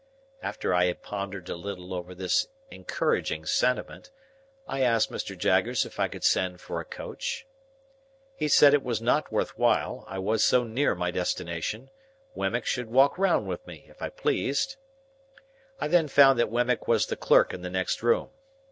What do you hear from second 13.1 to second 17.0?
round with me, if I pleased. I then found that Wemmick